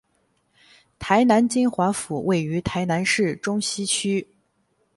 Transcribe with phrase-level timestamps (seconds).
[0.97, 4.27] 台南金华府位于台南市中西区。